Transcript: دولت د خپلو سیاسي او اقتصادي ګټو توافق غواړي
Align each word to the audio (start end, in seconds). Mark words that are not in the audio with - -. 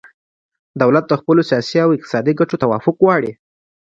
دولت 0.81 1.05
د 1.07 1.13
خپلو 1.21 1.41
سیاسي 1.49 1.77
او 1.83 1.89
اقتصادي 1.97 2.33
ګټو 2.39 2.55
توافق 2.63 2.95
غواړي 3.03 3.31